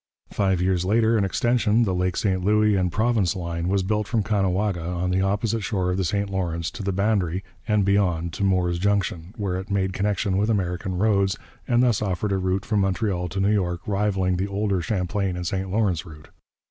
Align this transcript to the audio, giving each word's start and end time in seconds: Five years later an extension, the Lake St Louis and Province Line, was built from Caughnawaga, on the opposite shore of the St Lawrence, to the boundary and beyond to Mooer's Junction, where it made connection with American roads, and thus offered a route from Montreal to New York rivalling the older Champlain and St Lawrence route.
Five 0.31 0.63
years 0.63 0.83
later 0.83 1.15
an 1.15 1.23
extension, 1.23 1.83
the 1.83 1.93
Lake 1.93 2.17
St 2.17 2.43
Louis 2.43 2.73
and 2.75 2.91
Province 2.91 3.35
Line, 3.35 3.67
was 3.67 3.83
built 3.83 4.07
from 4.07 4.23
Caughnawaga, 4.23 4.83
on 4.83 5.11
the 5.11 5.21
opposite 5.21 5.61
shore 5.61 5.91
of 5.91 5.97
the 5.97 6.03
St 6.03 6.27
Lawrence, 6.27 6.71
to 6.71 6.81
the 6.81 6.91
boundary 6.91 7.43
and 7.67 7.85
beyond 7.85 8.33
to 8.33 8.43
Mooer's 8.43 8.79
Junction, 8.79 9.31
where 9.37 9.57
it 9.59 9.69
made 9.69 9.93
connection 9.93 10.37
with 10.37 10.49
American 10.49 10.95
roads, 10.97 11.37
and 11.67 11.83
thus 11.83 12.01
offered 12.01 12.31
a 12.31 12.39
route 12.39 12.65
from 12.65 12.79
Montreal 12.79 13.29
to 13.29 13.39
New 13.39 13.53
York 13.53 13.81
rivalling 13.85 14.37
the 14.37 14.47
older 14.47 14.81
Champlain 14.81 15.35
and 15.35 15.45
St 15.45 15.69
Lawrence 15.69 16.03
route. 16.03 16.29